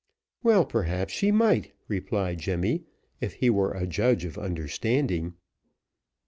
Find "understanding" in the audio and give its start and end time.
4.35-5.35